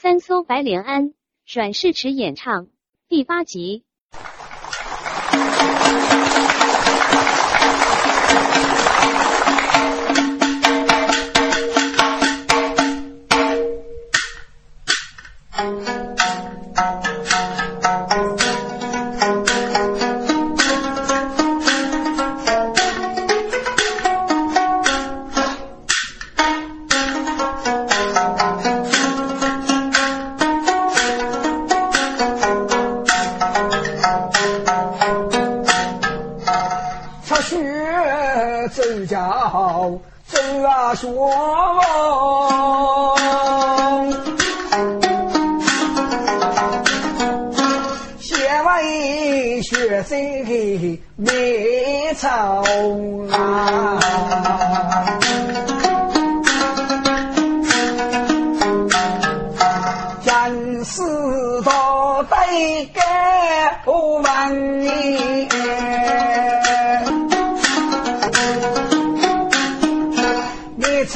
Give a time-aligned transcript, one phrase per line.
[0.00, 1.12] 三艘白莲庵，
[1.44, 2.68] 阮世池演唱
[3.08, 3.82] 第八集。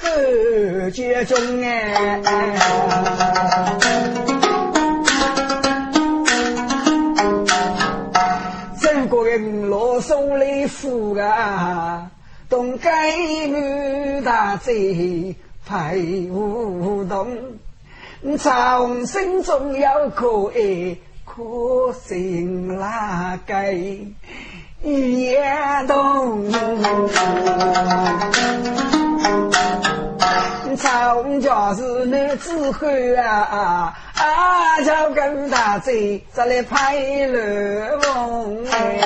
[0.00, 2.20] 后绝中哎。
[8.80, 12.10] 中国人老送来福啊，
[12.48, 12.88] 东街
[13.46, 15.34] 女大街
[15.66, 15.96] 排
[16.30, 17.36] 舞动，
[18.38, 20.96] 朝心中有可爱。
[21.30, 23.72] 可心拉盖
[24.82, 25.38] 也
[25.86, 26.50] 动，
[30.76, 36.96] 曹家是男子汉啊，啊就跟大嘴再来拍
[37.26, 38.98] 乱风哎，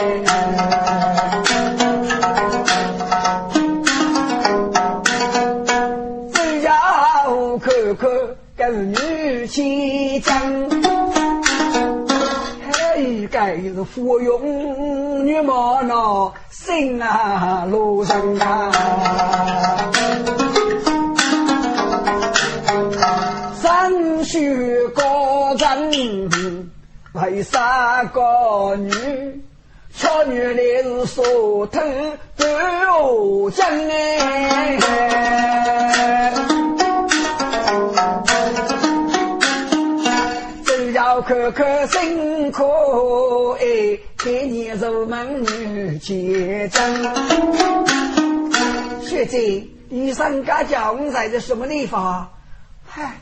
[6.33, 6.73] 只要
[7.59, 8.11] 看看
[8.57, 10.33] 跟女婿讲。
[13.31, 18.71] 该是芙蓉女貌那心啊路上啊，
[24.23, 26.71] 三须高人
[27.13, 29.43] 为啥个女？
[29.99, 31.81] 巧女来是说偷
[32.37, 32.47] 半
[33.03, 34.79] 我将哎。
[41.25, 42.65] 可可辛苦
[43.53, 43.65] 哎，
[44.25, 46.85] 给你入门女结账。
[49.03, 52.29] 学姐，医生家叫我们在这什么地方？
[52.85, 53.21] 嗨，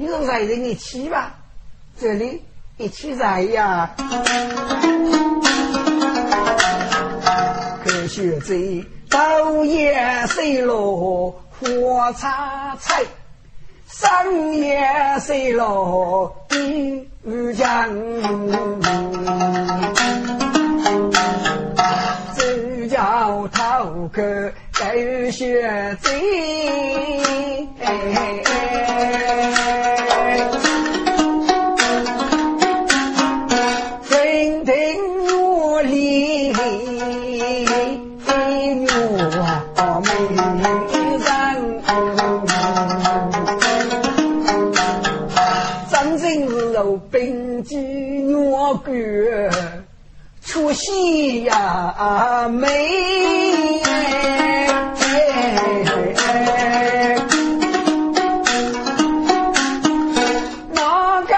[0.00, 1.34] 你说在这一起吧，
[2.00, 2.42] 这里
[2.78, 3.90] 一起在呀。
[7.84, 13.02] 可学姐，昼夜水落花插菜。
[13.86, 14.80] 三夜
[15.20, 17.06] 睡落地
[17.54, 17.94] 江，
[22.34, 26.10] 只叫头壳狗血醉。
[50.70, 52.68] 出息呀美，
[60.72, 61.34] 哪个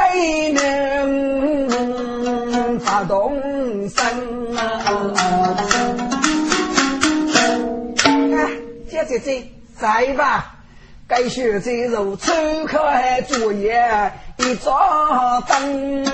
[2.51, 3.33] 能发动
[3.89, 4.05] 身
[4.55, 4.61] 啊？
[8.91, 9.43] 姐姐姐，
[9.81, 10.57] 在吧？
[11.09, 12.35] 该学这肉抽
[12.67, 16.05] 开作业一盏灯。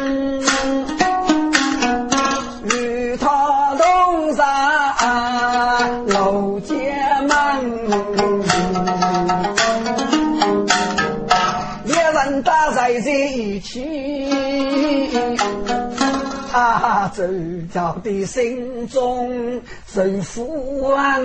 [16.53, 17.25] 啊，周
[17.73, 21.19] 家的心中受福啊！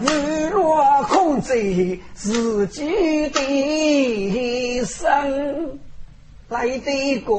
[0.00, 1.54] 日落空在
[2.14, 5.78] 自己的身，
[6.48, 7.32] 来的个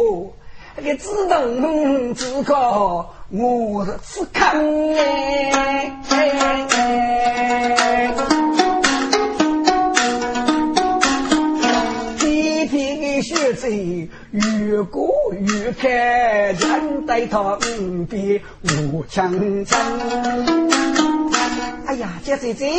[0.77, 4.55] 那个自动自觉，我是看
[4.95, 5.95] 哎。
[13.59, 13.67] 学走
[14.31, 18.41] 越过越开，人带他五边
[18.91, 19.31] 无强
[19.65, 19.77] 争。
[21.85, 22.71] 哎呀，姐姐姐，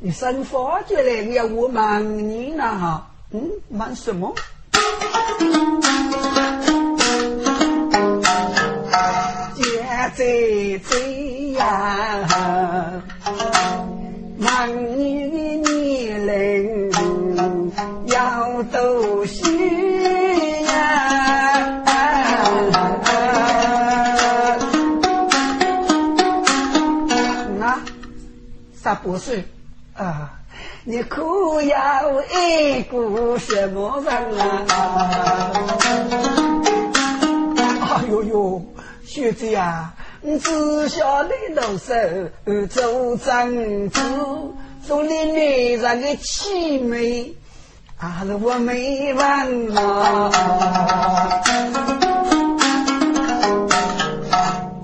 [0.00, 3.04] 你生发觉来要我忙你呢？
[3.32, 4.34] 嗯，忙什么？
[9.54, 9.62] 姐
[10.16, 13.02] 姐姐呀，
[14.38, 16.92] 忙你的年龄
[18.06, 18.99] 要多
[29.02, 29.42] 不是
[29.94, 30.30] 啊，
[30.84, 35.52] 你可要爱过什么人啊？
[37.80, 38.62] 哎呦呦，
[39.04, 41.94] 学姐啊，你只晓得动手
[42.68, 43.50] 做丈
[43.90, 44.54] 夫，
[44.86, 47.32] 做你女人的妻妹，
[47.98, 50.30] 啊，我没完啊！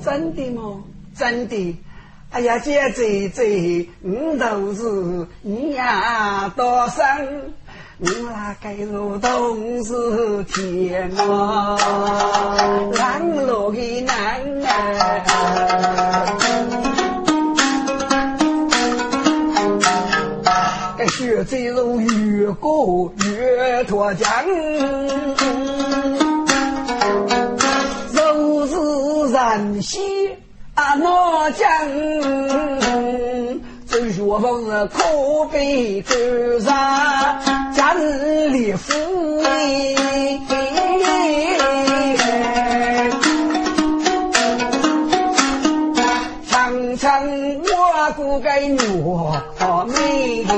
[0.04, 0.82] 真的吗？
[1.16, 1.76] 真的。
[2.30, 7.54] 哎呀，姐姐姐，你都是你呀多生，
[7.96, 11.78] 你那该路都是天啊，
[12.92, 14.02] 让路的。
[14.02, 14.14] 难
[14.66, 14.72] 啊，
[20.98, 24.44] 该学这路越过越脱缰，
[28.14, 30.25] 都是人心。
[30.76, 31.66] 啊，我讲，
[33.88, 36.14] 这学问是可悲干
[36.60, 37.40] 啥？
[37.72, 38.92] 家里富
[39.40, 39.96] 裕，
[46.46, 47.26] 常常
[47.62, 50.52] 我过个我美人。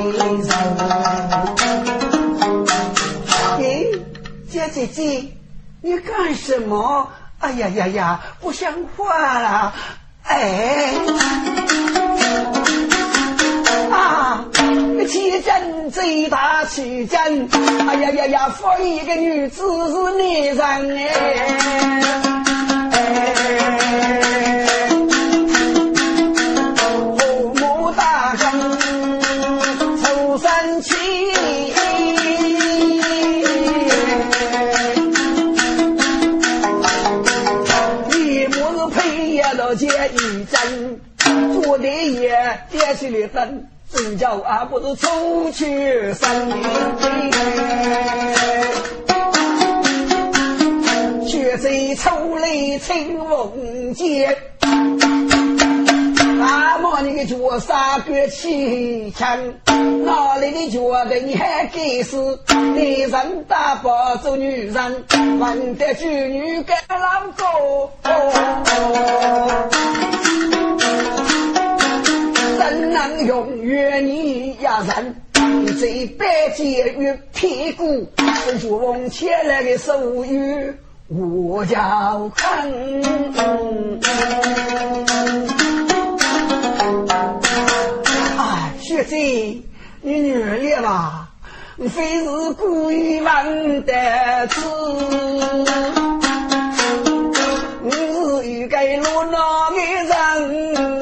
[3.61, 3.63] 哎，
[4.51, 5.33] 姐姐姐，
[5.81, 7.09] 你干什么？
[7.39, 9.73] 哎呀呀呀，不像话了！
[10.29, 10.93] 哎，
[13.91, 14.45] 啊，
[15.09, 17.49] 齐真最大齐真，
[17.89, 20.59] 哎呀呀呀，放一个女子是女人
[20.97, 21.09] 哎。
[41.69, 42.31] 我的也
[42.71, 46.59] 点起了灯，真叫啊不是出去三年，
[51.29, 54.35] 却在抽来青龙剑。
[56.39, 62.17] 那么你个脚杀个气枪，哪里的脚的你还该是
[62.49, 63.91] 男人打不
[64.23, 65.05] 做女人，
[65.39, 67.91] 问得妇女跟老公。
[72.59, 75.15] 怎能永远你呀人？
[75.81, 78.11] 这百劫与屁股，
[78.59, 80.75] 是往前来的手语，
[81.07, 82.69] 我叫看。
[88.37, 89.63] 哎，学姐，
[90.03, 91.29] 你原谅吧，
[91.89, 94.61] 非是故意忘得子，
[97.85, 99.37] 你是一个落难
[99.77, 100.98] 的人。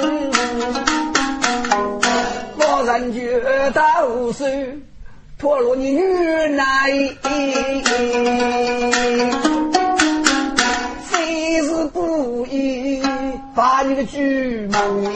[3.12, 3.40] 绝
[3.72, 4.80] 刀是
[5.38, 6.02] 陀罗尼女
[6.56, 6.90] 来，
[11.02, 13.02] 非是故意
[13.54, 15.14] 把你的举梦。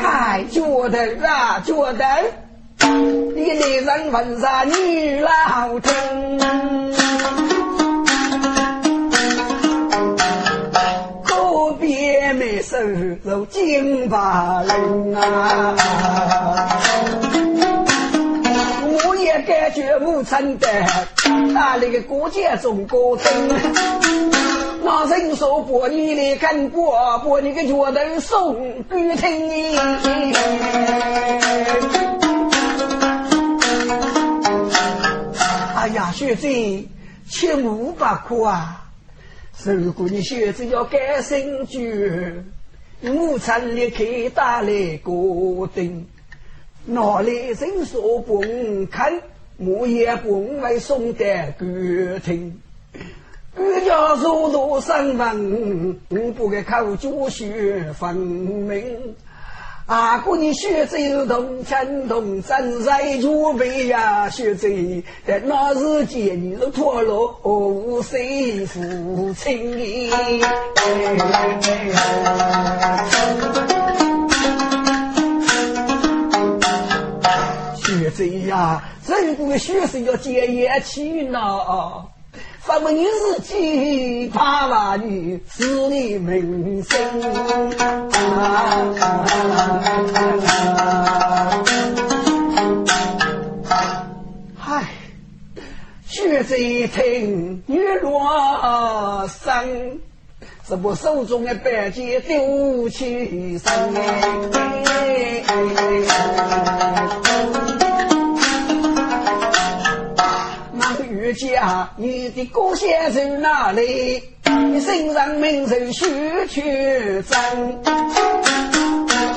[0.00, 2.04] 嗨，觉得啊，觉得
[3.34, 6.79] 你的人问啥女老听。
[12.90, 15.76] 收入金巴人啊！
[19.04, 20.66] 我也感觉无成的，
[21.52, 23.24] 那里个国家中国灯，
[24.82, 29.78] 那人说过你来看过，把你个脚头送给听。
[35.76, 36.84] 哎呀，学姐，
[37.28, 38.76] 千五百块啊！
[39.62, 42.42] 如果你学子要改新居，
[43.02, 44.04] 我曾立刻
[44.34, 46.04] 打来个灯，
[46.84, 48.42] 哪里人说不
[48.90, 49.22] 看，
[49.56, 52.60] 我也不会送的歌听。
[53.56, 59.14] 我家入多三门，我不给考教学分明。
[59.90, 64.68] 阿哥，你学走动牵动，正在准备呀，学走
[65.26, 70.08] 在那日间你都脱落无谁负情义。
[77.82, 81.40] 学走呀，人不学生要节约起呢。
[82.72, 86.98] 什么你是鸡怕娃女，是你名声。
[94.56, 94.84] 嗨，
[96.06, 99.98] 学这一听女落生，
[100.68, 103.70] 这不手中的白剑丢起身。
[111.34, 114.22] 家，你的歌先在哪里？
[114.44, 117.82] 你身上名字须去争，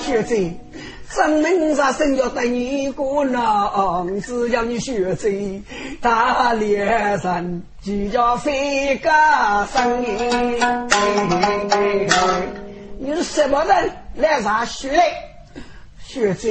[0.02, 0.52] 学子，
[1.10, 5.32] 生命上生要得你个郎，只要你学子
[6.02, 10.04] 大脸上，就叫飞家生。
[12.98, 13.92] 你是什么人？
[14.16, 15.02] 来啥学嘞？
[16.06, 16.50] 学子。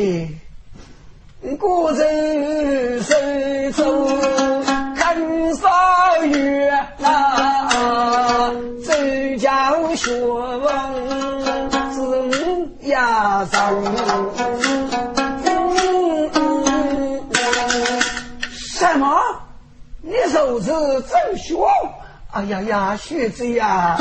[1.58, 3.16] 古人手
[3.72, 4.62] 中
[5.14, 6.70] 看少月
[7.02, 8.50] 啊，
[8.82, 10.72] 周家学问
[11.92, 13.84] 是压上。
[18.48, 19.20] 什么？
[20.00, 21.62] 你手指真学？
[22.30, 23.98] 哎呀呀，学子呀！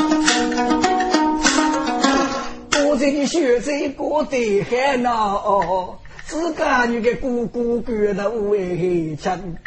[2.86, 5.98] 我这的学子过得很哦。
[6.32, 9.58] 自家女的姑姑觉得为真，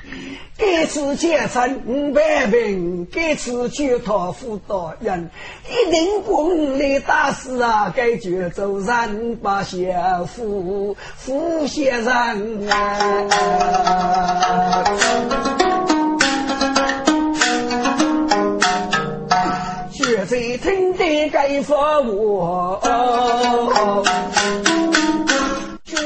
[0.57, 5.29] 这次结成五百名，这次去讨辅导人，
[5.69, 7.93] 一定功来打死啊！
[7.95, 13.27] 该绝走人把先夫夫先人啊！
[19.91, 22.81] 学在听的该服我。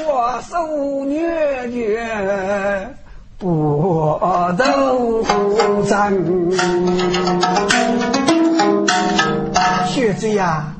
[0.07, 2.95] 我手虐虐
[3.37, 4.19] 不
[4.57, 5.23] 斗
[5.85, 6.51] 争，
[9.87, 10.73] 学子呀，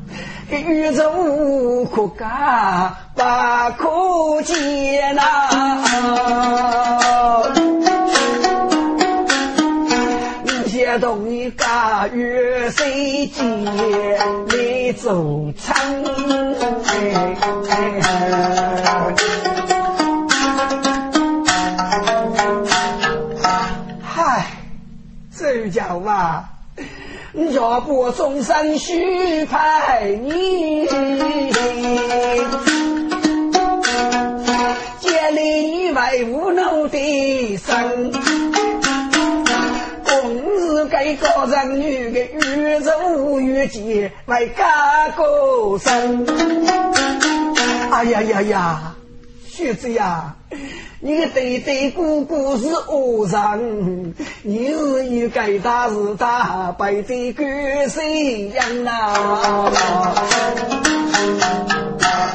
[0.52, 3.24] 宇宙可干不
[3.78, 5.24] 可见呐。
[10.68, 13.44] 些东西干与谁接
[15.02, 15.76] 做成？
[24.04, 24.46] 嗨，
[25.38, 26.44] 这叫嘛？
[27.34, 30.86] 若不终身许陪你，
[35.00, 38.59] 建立为无能的生。
[40.10, 42.20] 今日该个人女的
[42.58, 46.26] 越走越急，为家过生。
[47.92, 48.96] 哎呀呀呀，
[49.48, 50.36] 学子呀，
[51.00, 59.72] 你的对对姑姑是恶人，你是与该大是大，白的跟谁样呐？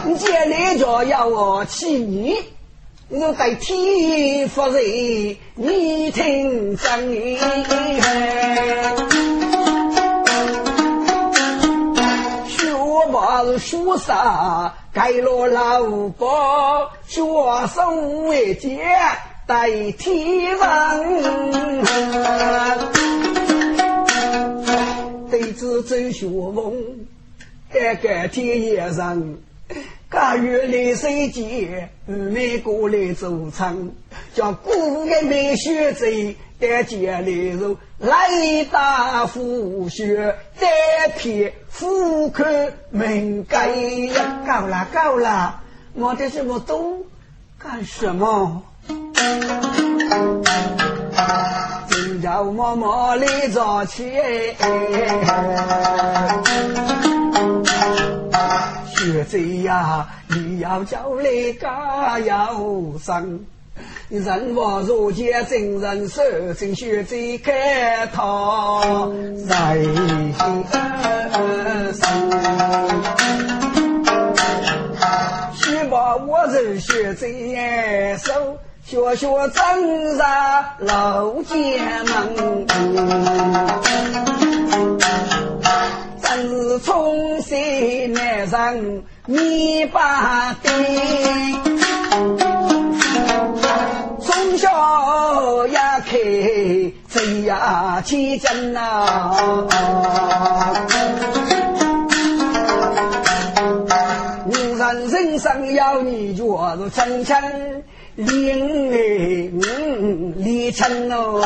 [0.06, 2.36] 你见你就要我气你。
[3.10, 4.78] 我在天发热，
[5.56, 7.38] 你听真言。
[12.48, 12.74] 学
[13.12, 14.74] 马是学啥？
[14.90, 17.22] 盖了老包，学
[17.66, 18.80] 生为杰
[19.46, 20.62] 代天人。
[25.30, 27.06] 弟子走学问，
[27.70, 29.42] 盖盖天也人。
[30.14, 33.92] 家月来水节，每过来做成，
[34.32, 36.06] 叫古的美学者
[36.60, 42.44] 带进来入，来大夫学，带片户口
[42.90, 45.60] 门盖呀，够了够了，
[45.94, 47.02] 我这什么懂？
[47.58, 48.62] 干什么？
[51.88, 54.12] 今朝默默来早起。
[59.04, 63.44] 学子呀，你要叫你加油生。
[64.08, 66.22] 人我如见真人手，
[66.58, 69.12] 正学在开头
[69.46, 69.76] 在
[71.92, 72.00] 心
[75.54, 77.28] 去把我人学在
[78.16, 80.18] 手，学学真人
[80.78, 82.66] 老剑门，
[86.36, 90.72] 是从西南人米八丁。
[94.20, 96.18] 从小呀开
[97.08, 99.06] 嘴呀起劲呐，
[104.46, 106.42] 女人人生要你觉
[106.76, 107.36] 如层层
[108.16, 109.60] 林
[110.36, 111.40] 里层哦，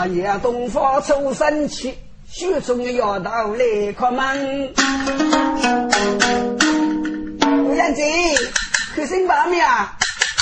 [0.00, 4.72] 啥夜东方出神气，雪中要到来开门。
[7.76, 8.02] 燕子，
[8.94, 9.98] 去新房面啊，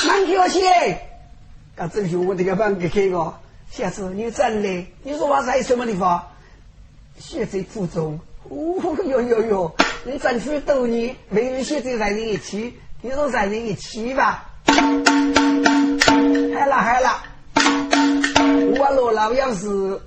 [0.06, 0.60] 蛮客气。
[1.76, 3.34] 啊，正是我这个房给开个。
[3.68, 6.24] 下次你真来，你说我在什么地方？
[7.18, 8.20] 学在附中。
[8.48, 9.74] 哦哟哟哟，
[10.04, 14.44] 你真是逗你，没有学在在一起，你说在一起吧？
[14.68, 17.22] 好了好了，
[18.76, 20.00] 我罗老要是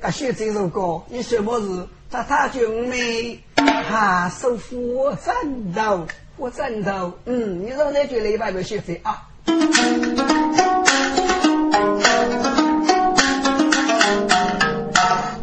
[0.00, 1.86] 啊学这首歌，你什么事？
[2.10, 6.06] 他他就没哈收复战斗。
[6.36, 9.22] 我赞同，嗯，你说那句雷百没学会啊？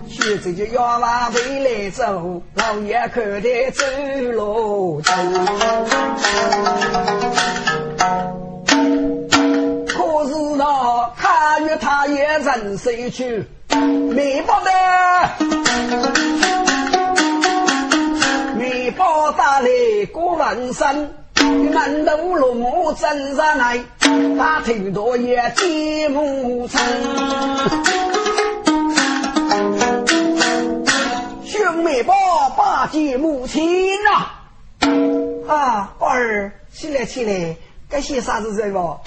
[0.07, 3.83] 学这就要往未来走，老爷可得走
[4.33, 5.11] 路走。
[11.15, 13.47] 看月他也人谁去？
[14.13, 14.69] 没报的。
[18.97, 19.69] 包打来
[20.11, 21.09] 过万山，
[21.71, 23.77] 满头落马真上来，
[24.37, 26.79] 大头大爷接母亲，
[31.45, 32.13] 兄妹把
[32.57, 34.25] 把接母亲呐！
[35.47, 37.55] 啊，儿起来起来，
[37.87, 38.99] 该写啥子人不？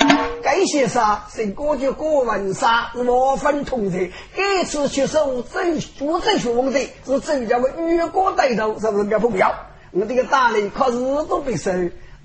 [0.42, 1.26] 该写啥？
[1.30, 4.10] 是过去过文山，是我分同的。
[4.34, 9.04] 这次出手正主正学问的，是周家的越国带头，是不是？
[9.04, 9.54] 该不要。
[9.92, 10.96] 我这个大雷靠日
[11.28, 11.70] 都不收，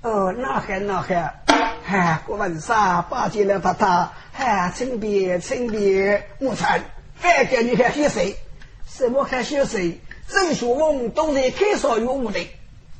[0.02, 1.34] 哦，那还那还，
[1.82, 6.80] 嗨，过完啥八戒了他他，嗨，清别清别木产，
[7.22, 8.36] 再给你看血水，
[8.88, 10.00] 什么看血水？
[10.28, 12.40] 郑学问都在开少有武的，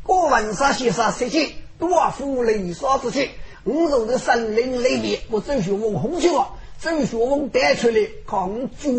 [0.03, 3.31] 过完啥写啥实际，多夫雷少之气，
[3.69, 6.49] 五种的森林雷别，我郑学问红起了，
[6.81, 8.91] 郑学问带出来抗绝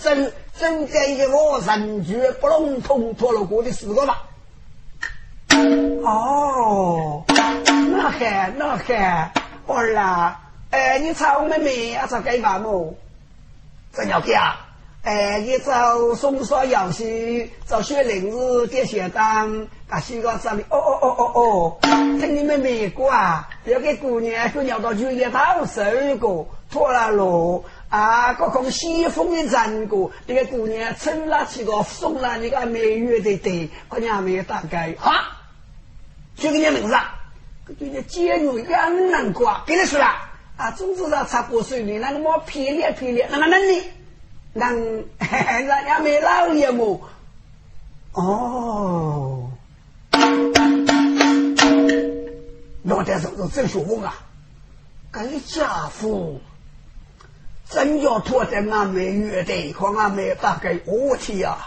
[0.00, 4.24] 真真在一个我人绝不笼统脱了过的四个吧。
[6.02, 9.32] 哦，那还那还，
[9.66, 12.06] 儿啦，哎，你找妹妹啊？
[12.10, 12.94] 找干嘛么？
[13.92, 14.65] 找鸟哥啊？
[15.06, 20.62] 哎，你找松沙游戏，找雪林子点雪当，啊，西瓜这里。
[20.68, 25.80] 哦哦哦哦哦，听你妹妹过啊，要给姑娘姑娘到酒店讨手
[26.18, 35.38] 个，拖拉路啊，各种西风的战过，这个姑娘撑拉起个送了你个美月的对，姑娘没有大概啊。
[36.34, 36.96] 就给你名字，
[37.78, 40.06] 就叫监狱养难瓜，给你说了
[40.56, 43.82] 啊，总之上差不水你那个么偏烈偏烈，那个能力，
[44.56, 44.74] 能
[45.18, 47.00] 人家没老爷么？
[48.12, 49.50] 哦，
[52.82, 54.14] 那得是是真学问啊，
[55.12, 56.40] 这家伙
[57.68, 61.58] 真要拖在俺们乐队和俺们大概我天呀，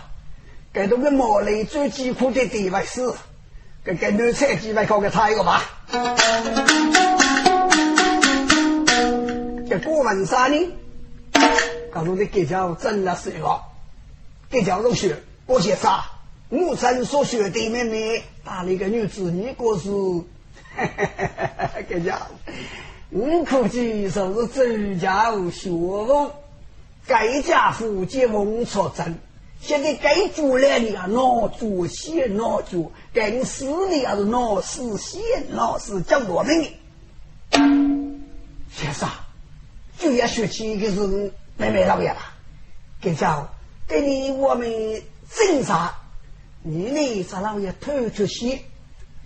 [0.73, 3.13] 这都个毛雷最艰苦的地方是。
[3.81, 5.63] 给给女车几百块给他一个吧。
[9.69, 10.73] 这过文山呢，
[11.89, 13.59] 告诉你给叫真的是一个，
[14.49, 16.05] 给叫同学我写啥？
[16.49, 19.89] 我真所学的妹妹打了一个女子，你过是，
[21.87, 22.17] 给叫，
[23.11, 26.31] 我估计就是周家学问，
[27.05, 29.15] 该家父结婚出征。
[29.61, 35.21] 现在该做来的啊，脑做先脑做；该死的还是脑死先
[35.53, 36.69] 脑死，讲多明的。
[38.71, 39.09] 先生，
[39.97, 42.33] 就要学起一个是妹妹老爷吧？
[43.01, 43.49] 给讲，
[43.85, 44.69] 给你我们
[45.29, 45.93] 侦查，
[46.63, 48.61] 你呢咱老爷偷出去，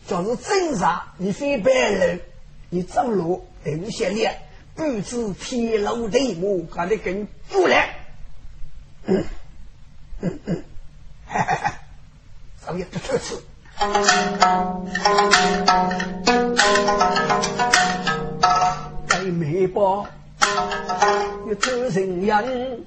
[0.07, 2.21] 就是侦查，你非白人，
[2.69, 4.41] 你走路等些列，
[4.73, 7.99] 不知天路地目，还得跟过来。
[9.05, 9.23] 嗯。
[10.21, 10.63] 嗯嗯，
[11.27, 11.73] 哈哈哈，
[12.65, 13.37] 少爷不客气。
[19.07, 20.07] 给媒婆
[20.39, 22.79] 要做成人，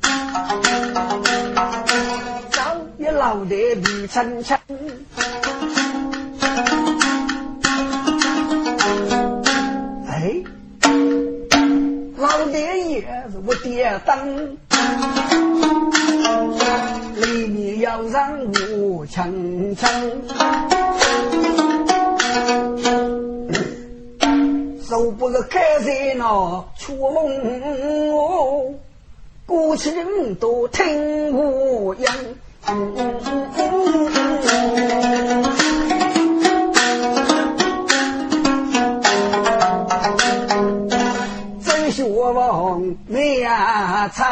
[2.51, 2.61] 早
[2.99, 4.57] 一老爹比亲亲。
[10.09, 10.43] 哎，
[12.17, 13.01] 老爹爷
[13.31, 14.57] 是我爹灯。
[17.17, 18.39] 里面要让
[18.79, 19.91] 我层层，
[24.89, 28.79] 手不是开在那出梦，
[29.45, 32.09] 过去人都听我言。
[41.65, 44.25] 真学王没呀操！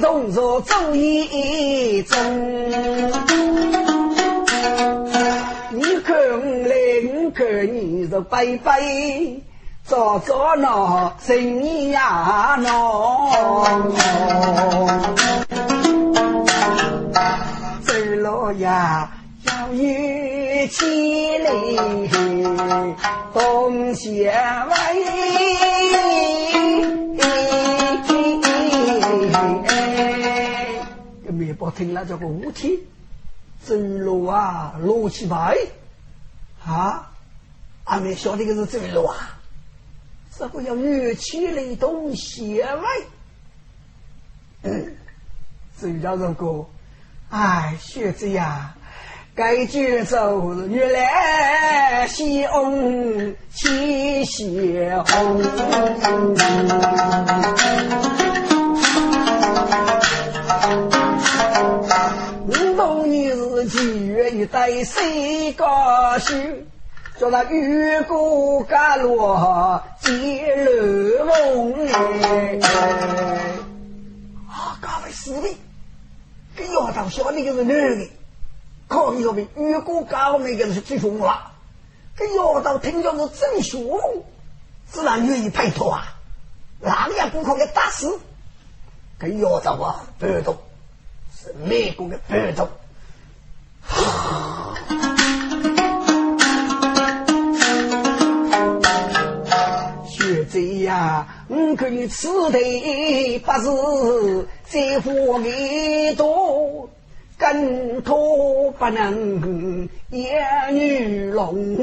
[0.00, 2.16] 动作走一走，
[8.30, 8.80] 拜拜，
[9.82, 13.28] 早早闹生意呀闹，
[17.82, 19.10] 走路呀
[19.44, 19.82] 要有
[20.68, 21.76] 气力，
[23.34, 24.68] 东西歪。
[31.32, 32.04] 面包听了？
[32.04, 32.72] 这个五天，
[33.64, 35.56] 走路啊，路起牌
[36.64, 37.09] 啊，
[37.90, 39.36] 阿妹晓得个是走路啊，
[40.38, 42.84] 这个要乐器来动弦外，
[44.62, 44.96] 嗯，
[45.76, 46.66] 走到这个，
[47.30, 48.76] 哎，学子呀，
[49.34, 55.42] 该举走月来西翁七血红。
[63.68, 66.69] 几月一带谁高兴？
[67.20, 70.64] 叫那玉骨伽罗接
[71.18, 72.58] 罗梦哎！
[74.48, 75.54] 啊，各位师弟，
[76.56, 78.08] 这丫头晓得个是男的，
[78.88, 81.52] 可以说明玉骨伽罗那个是最凶了。
[82.16, 84.00] 这丫头听着是真凶，
[84.88, 86.16] 自然愿意配合啊。
[86.80, 88.18] 哪样顾客给打死？
[89.18, 90.56] 这丫头啊，不动，
[91.36, 92.66] 是美国的不动。
[93.90, 94.06] 学
[100.52, 106.88] 者呀，我可以此地不是在乎你多，
[107.38, 111.78] 更托不能言女龙。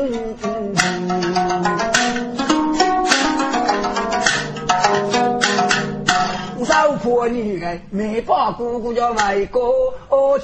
[6.65, 9.63] 少婆女儿没把姑姑叫外公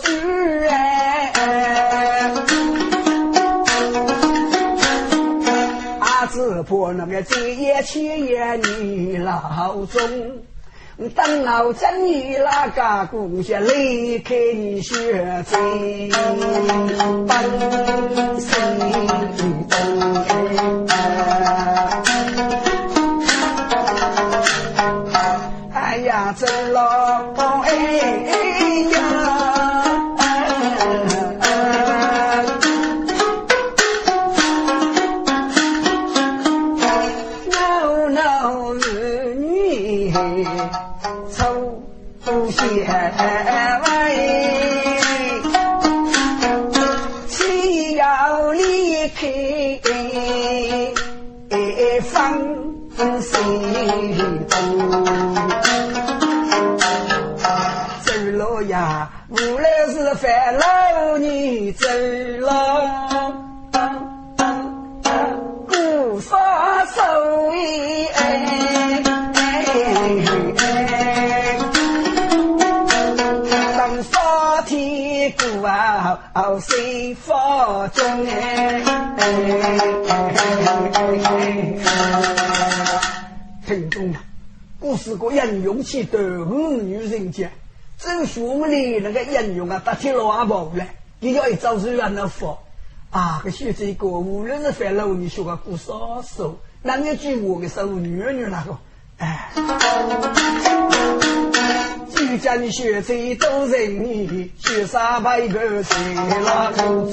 [0.02, 1.34] 娶哎，
[6.34, 10.02] 阿子婆那个这也千言女老中，
[11.14, 15.60] 等老真女那个姑娘离开你学在
[17.28, 17.38] 本
[18.40, 18.50] 心
[19.70, 19.78] 中
[26.34, 27.43] 走了
[61.18, 61.88] 你走
[62.40, 63.34] 了，
[65.68, 67.02] 孤杀手
[67.54, 69.04] 艺哎，
[73.78, 76.20] 当杀天鼓啊，
[76.60, 78.84] 谁发中哎？
[83.66, 84.16] 听众们，
[84.80, 87.50] 故事个人用起斗五女人家。
[88.00, 90.86] 真兄弟那个英雄啊，打铁老跑了，
[91.24, 92.60] 你要一招是让他佛
[93.10, 93.40] 啊！
[93.46, 98.78] 个学这个，无论是翻老你学个古少手，那你句我的手女女那个，
[99.20, 99.50] 哎，
[102.10, 107.10] 就叫你学这都人你学啥白个谁那个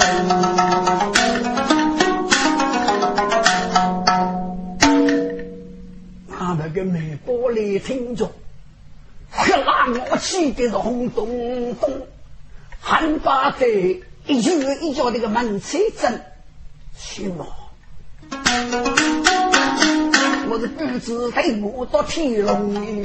[6.37, 8.29] 他那个美玻璃听着。
[9.31, 11.89] 喝拉我气的是轰咚咚，
[12.81, 13.67] 喊把子
[14.27, 16.25] 一句一脚那个门车真
[16.99, 17.47] 去嘛！
[20.49, 23.05] 我是不知带我到天龙去，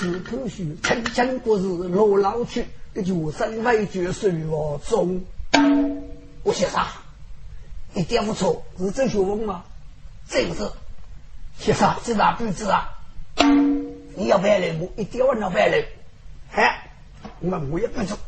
[0.00, 5.22] 只可惜曾经过日老老去，这就身为绝水我中。
[6.42, 6.82] 我先生
[7.94, 9.64] 一点不错，是郑学文吗？
[10.28, 10.70] 这个是
[11.58, 12.88] 先生，知道不知啊？
[14.16, 15.84] 你要白来，我一点我要白来。
[16.50, 16.87] 嗨，
[17.40, 18.18] 我们我也不错。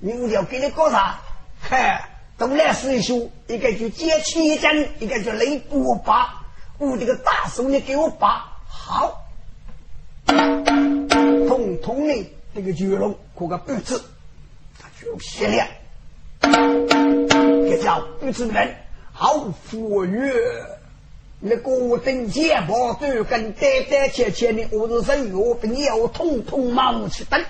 [0.00, 1.20] 你要给你搞啥？
[1.60, 2.08] 嗨，
[2.38, 6.42] 东来师兄，一个就接千金，一个就雷波拔。
[6.78, 9.20] 我这个大手你给我拔好，
[10.26, 14.00] 通通的这个巨龙过个布置，
[14.78, 15.68] 他就限量。
[16.40, 18.74] 这叫布置门
[19.12, 20.32] 好富裕。
[21.42, 27.44] 那个等钱包都跟呆呆切切的，我是人我不要通通冒起灯。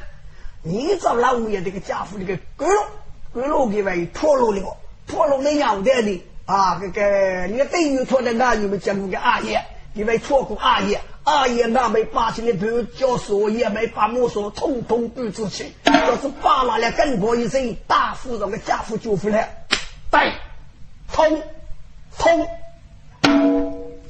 [0.62, 2.84] 你找老五爷这个家伙这个鬼龙，
[3.32, 9.64] 鬼龙给外破落了，破落的脑袋里啊，这个你看等于错的那有没有讲过个阿爷？
[9.94, 19.64] 因为错过阿爷，阿爷那没把起的不叫所也没把木说通通不知情，要是扒拉了更过一声大富人的家父就回来，
[20.10, 20.32] 对，
[21.12, 21.42] 通
[22.18, 22.46] 通。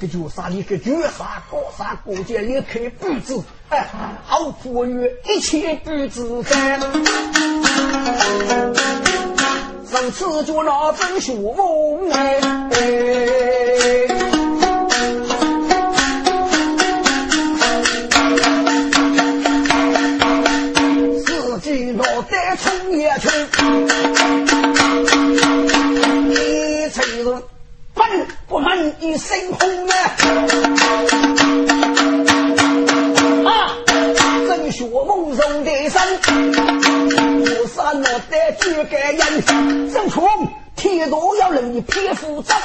[0.01, 0.49] 这就啥？
[0.49, 3.87] 你个绝杀高杀过节也可以布置，哎，
[4.25, 6.81] 好富裕，一切步子干。
[9.91, 12.41] 上次就那真学问哎，
[29.01, 29.95] 一身红啊！
[33.47, 33.77] 啊，
[34.47, 36.01] 正学梦中的身，
[37.41, 40.25] 我山落得举个人，正穷
[40.77, 42.57] 铁路要人的皮肤脏，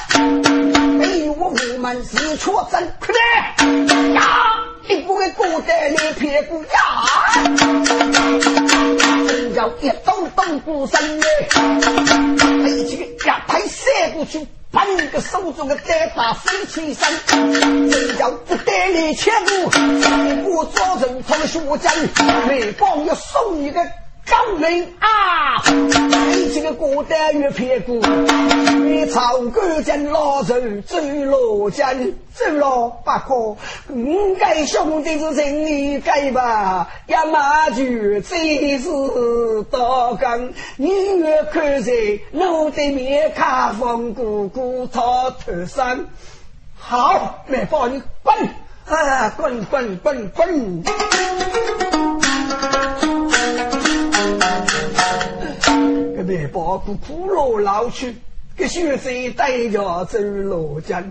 [0.98, 3.14] 没有我我们是错真，快
[3.58, 4.22] 点呀！
[4.88, 6.80] 一不给过得你屁股呀！
[9.28, 14.48] 真叫一动动不声哎，这个呀，太射过去。
[14.76, 17.08] 把你个手中的单把飞起身，
[17.90, 19.72] 真叫不带你前路，
[20.50, 21.94] 我早晨从学江，
[22.46, 23.80] 每帮要送一个。
[24.26, 28.02] 张明啊，你这个孤单月撇骨，
[28.84, 33.56] 你草根见老人走路间，走路不可。
[33.94, 36.90] 五该兄弟是人你该吧？
[37.06, 37.84] 要马就
[38.22, 38.90] 最是
[39.70, 41.92] 刀刚，你越看在
[42.32, 46.00] 路对面卡风姑姑讨头上。
[46.80, 48.36] 好，来帮你滚
[48.88, 50.84] 啊，滚滚滚滚。
[56.26, 58.16] 面包不苦劳老去，
[58.58, 61.04] 个学生带着走路江，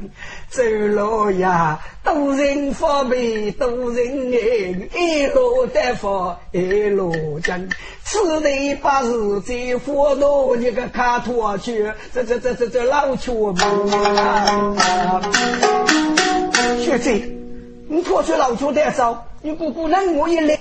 [0.48, 7.68] 走路呀，多人发霉，多人爱，一路得发一路江。
[8.02, 13.64] 此地八日在火炉一个卡托去，这这这这这老球们。
[16.80, 17.20] 学生，
[17.88, 20.58] 你拖出老球带走，你不不能我一来。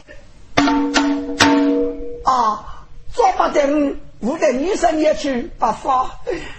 [2.24, 6.10] 啊，做不得，我的女生也去不发。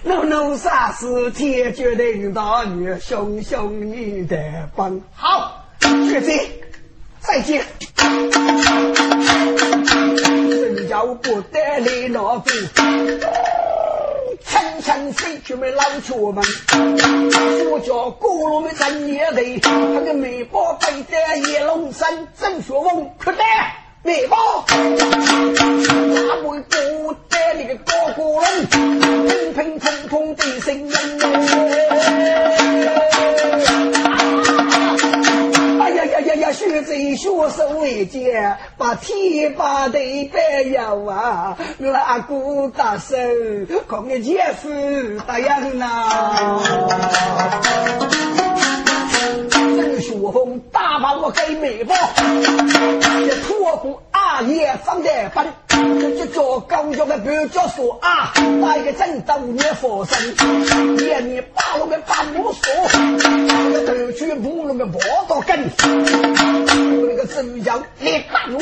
[0.03, 4.37] 怒怒杀死天决定大女，熊熊你的
[4.75, 5.01] 帮。
[5.15, 6.47] 好，学姐，
[7.19, 7.65] 再见。
[10.55, 12.51] 真叫不得你老夫，
[14.43, 16.43] 层层飞去没老出门。
[17.71, 23.43] 我叫咕噜没真也得，他的眉毛背得一龙山，真学翁快点。
[24.05, 24.37] 眉毛，
[24.67, 28.67] 哪会不得那个高过人？
[28.67, 30.93] 乒乒乓乓的声音
[35.81, 36.51] 哎呀呀呀呀！
[36.51, 41.57] 学贼学手一剑，把天把地白腰啊！
[41.79, 43.15] 拉鼓打手，
[43.87, 44.69] 看个姐夫
[45.25, 46.61] 答应呐。
[50.15, 51.93] 郑雪峰打把我给眉毛，
[53.27, 60.17] 这托付阿爷放在班，就叫高家的不叫说啊，打一个正道也佛身，
[61.05, 68.57] 爷你把我们把木锁，我头去不那个磨刀根，我那个真要你打我，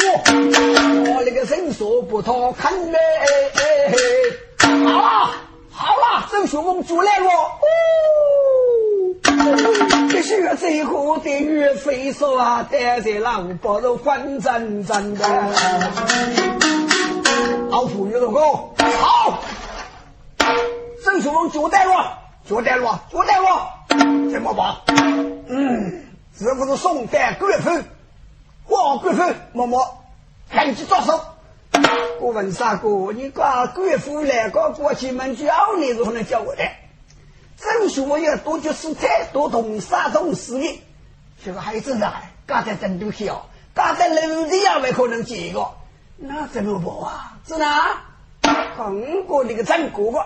[1.13, 2.97] 我那个人说不逃看没？
[4.87, 5.29] 好了
[5.71, 7.29] 好了，郑雪峰出来了。
[10.09, 15.53] 这学最后的岳飞说啊，带着狼包都混真真的。
[17.69, 19.43] 老虎有个好，
[21.03, 23.69] 郑秀龙交代了，交代了，交代了，
[24.31, 24.75] 怎么办？
[25.47, 26.05] 嗯，
[26.37, 27.69] 是不是宋代贵妇？
[28.67, 29.85] 王贵妇，默默
[30.49, 31.19] 赶紧着手。
[32.21, 36.63] 我问三哥，你个贵妇来个过去门教你如何能教我的？
[37.63, 40.79] 郑秀龙要多举事态，多同山东事业。
[41.43, 45.71] 这个孩子啊，刚才真都小，刚才楼底也没可能接一个，
[46.17, 47.37] 那怎么办啊？
[47.47, 48.01] 是哪？
[48.75, 50.25] 韩国那个张哥哥，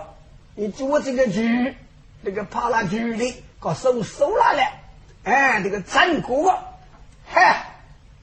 [0.54, 1.74] 你做这个局，
[2.22, 4.62] 那个扒拉局的，搞收收了了。
[5.24, 6.58] 哎，这个张哥哥，
[7.26, 7.74] 嗨，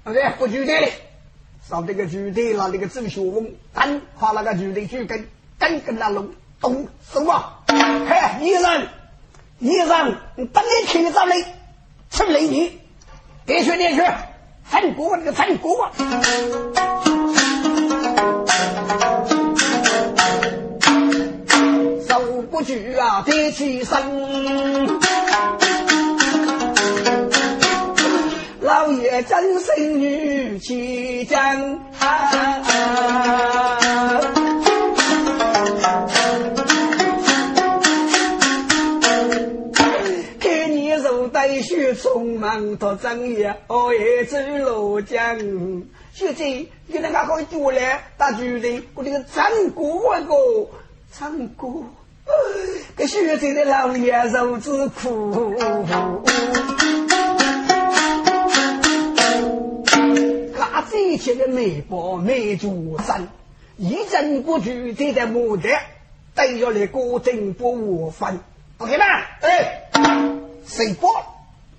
[0.04, 0.30] 对不对？
[0.38, 0.74] 不局的，
[1.68, 7.64] 上这个局的了，那个郑学峰，单扒那个局的去跟跟跟那龙动手啊！
[8.08, 8.88] 嗨，医生，
[9.60, 11.46] 医生，你等你听着嘞，
[12.12, 12.80] 出雷你。
[13.46, 14.02] 别去，别去！
[14.70, 15.92] 陈哥哥，那个陈哥哥，
[22.08, 23.96] 受不住啊，跌起身。
[28.62, 31.80] 老爷真生女气将。
[42.06, 45.40] 匆忙到正夜，哦夜走罗江。
[46.14, 46.46] 小姐
[46.86, 49.82] 你那个可以过来打主人，我这个唱歌
[50.14, 50.36] 那个
[51.12, 51.68] 唱歌，
[52.96, 55.56] 给学在的老爷受之苦。
[60.56, 63.28] 他这些的美包美主山，
[63.78, 65.82] 一阵不住就在牡丹，
[66.36, 68.40] 带着来过正不我分。
[68.78, 69.06] OK 吗？
[69.42, 69.90] 哎，
[70.68, 71.10] 谁包？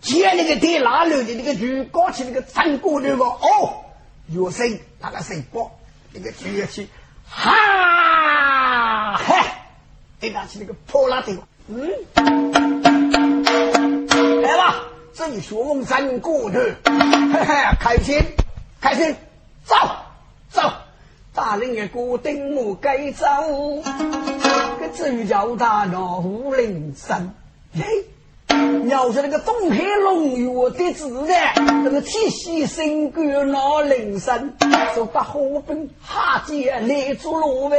[0.06, 3.82] 接那个电拉路的那个鱼，搞起那个唱歌那个哦，
[4.28, 5.68] 有声那个声波，
[6.12, 6.88] 那个举起，
[7.28, 9.34] 哈，嘿，
[10.20, 11.90] 一拿起那个破拉的，嗯，
[14.42, 14.76] 来吧，
[15.12, 18.24] 这里学我们唱歌的，嘿嘿，开心，
[18.80, 19.16] 开心，
[19.64, 19.74] 走
[20.50, 20.72] 走，
[21.34, 23.26] 大林的歌顶我该走，
[24.78, 27.34] 这至于叫他那武陵山，
[27.74, 27.82] 嘿。
[28.88, 31.34] 要是那个东海龙月的子的，
[31.84, 34.52] 那个七夕新歌闹铃声，
[34.94, 37.76] 就把河边哈街来做路呗。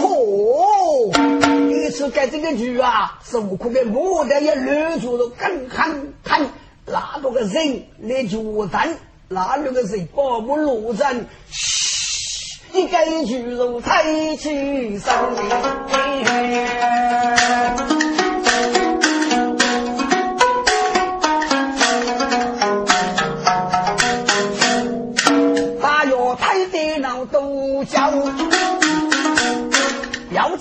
[0.00, 1.10] 嚯！
[1.70, 5.90] 一次改这个剧啊，孙悟空的牡丹也拦住了，根看
[6.22, 6.46] 看，
[6.86, 8.38] 哪多个人来决
[8.70, 8.96] 战？
[9.28, 11.26] 哪多个人保不落阵？
[11.50, 15.10] 嘘，一改剧如太起身。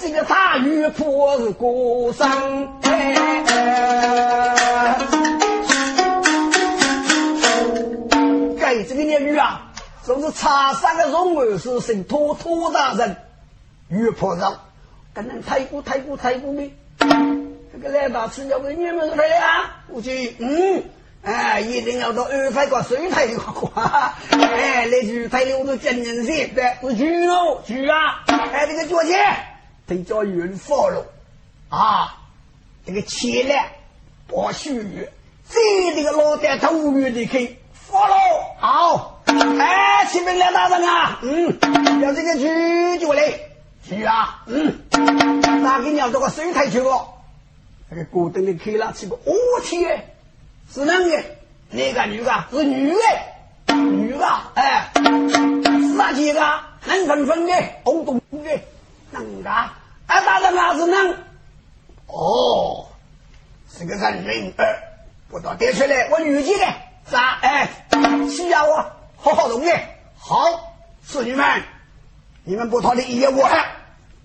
[0.01, 2.25] 这个大雨泼是过生，
[8.57, 9.61] 该这个年雨啊，
[10.05, 13.17] 说是茶山的荣儿是姓托托大人，
[13.89, 14.57] 雨泼上，
[15.13, 16.73] 跟人太过太过太过没？
[17.73, 19.83] 这个来到吃要给你们谁啊？
[19.89, 20.83] 我去，嗯，
[21.23, 29.48] 哎，一定要到二排个水台个花，哎，那句台里我都真人写的，是去喽，去啊，哎，这个脚钱。
[29.89, 31.06] 得叫云发了
[31.69, 32.15] 啊！
[32.86, 33.54] 这个钱呢，
[34.28, 35.10] 不许
[35.49, 38.15] 这这个老蛋头月的去发了。
[38.60, 43.34] 好，哎，启禀梁大人啊，嗯，要这个去就来
[43.84, 44.80] 去啊，嗯，
[45.63, 47.15] 哪个鸟这个水台去过？
[47.89, 50.13] 那个锅灯里开了去过，我天，
[50.71, 51.23] 是男的，
[51.71, 52.93] 那个女的，是女
[53.65, 54.91] 的，女的，哎，
[55.97, 56.39] 啥几个？
[56.86, 58.49] 蓝粉粉的，红彤彤的，
[59.12, 59.49] 能个？
[60.09, 61.15] 俺大人儿子呢？
[62.07, 62.87] 哦，
[63.71, 64.79] 是个人名儿，
[65.29, 66.65] 不到点出来，我女婿呢？
[67.05, 67.37] 咋？
[67.41, 67.69] 哎，
[68.27, 69.69] 需要我好好容易。
[70.17, 70.73] 好，
[71.05, 71.61] 侍女们，
[72.43, 73.47] 你们不讨的一夜我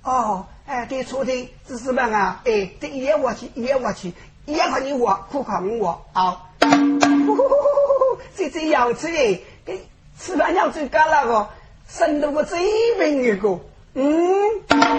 [0.05, 4.15] 哦，哎，对错的知识们啊，哎，对一夜我去，一夜我去，
[4.47, 6.49] 一夜靠你我，苦靠我啊！
[8.35, 9.87] 这这要吃哎，给
[10.19, 11.51] 吃饭要最干那个，
[11.87, 12.59] 生了我最
[12.99, 13.61] 笨一个。
[13.95, 14.07] 嗯，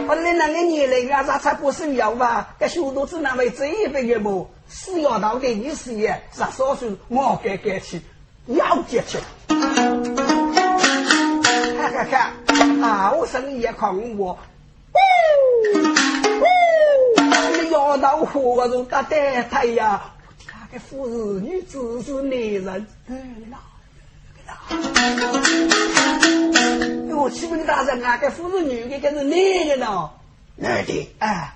[0.08, 2.56] 我那那个年龄啊，咱才不是要吧？
[2.60, 4.50] 这许多只能为这一辈的么？
[4.68, 8.02] 死要到的你是也，十少岁我该该去，
[8.48, 9.20] 要接去。
[11.78, 12.32] 看看看，
[12.82, 14.38] 啊，我生意也看我，
[14.94, 14.98] 呜
[16.40, 16.44] 呜，
[17.62, 20.14] 你要到活着打得太呀？
[20.48, 23.16] 他个富士女子是男人，对
[23.52, 23.60] 啦，
[24.34, 24.40] 对
[26.88, 26.95] 啦。
[27.16, 29.32] 我启禀大人啊，这不是女的，这是男
[29.68, 30.12] 的呢。
[30.58, 31.54] 男的，哎，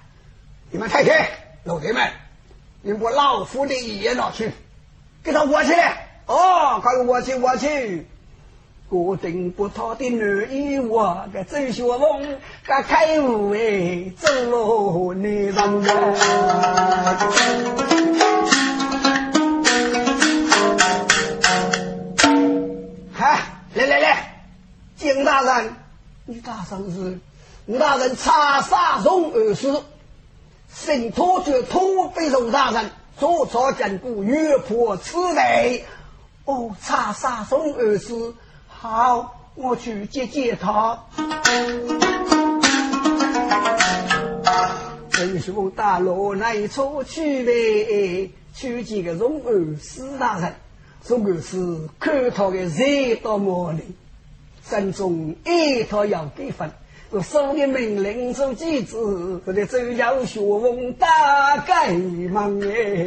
[0.72, 1.30] 你们太太、
[1.64, 2.10] 老铁们，
[2.82, 4.51] 你们把老夫的遗言拿去，
[5.24, 6.07] 给他握起来。
[6.26, 8.07] 哦，快握去，握去。
[8.89, 17.20] 我定不他的男衣我个周学峰，个开悟哎，走路你上啊！
[26.70, 27.20] 你大声是，
[27.65, 29.74] 吴大人查杀中二师，
[30.72, 35.84] 圣托就托非受大人，左朝坚固，越破此内。
[36.45, 38.34] 哦，查杀中二师。
[38.67, 41.05] 好，我去接接他。
[45.17, 50.53] 文书大罗来出去呗，去几个荣二司大人，
[51.07, 53.84] 荣二司看他的热到么里，
[54.70, 56.70] 心中一套要给分。
[57.09, 63.03] 我手的命令做几子，我的周要学问大概忙哎，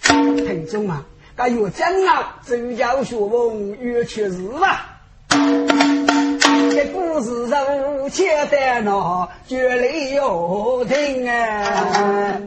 [0.00, 2.40] 听众啊，敢有讲啊？
[2.46, 5.00] 周要学问越确实吧？
[6.70, 7.66] 这故事上
[8.08, 12.40] 写的那绝对要听啊！